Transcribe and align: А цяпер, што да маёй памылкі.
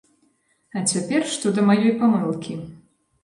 А 0.79 0.81
цяпер, 0.93 1.27
што 1.35 1.45
да 1.57 1.65
маёй 1.69 1.93
памылкі. 2.01 2.57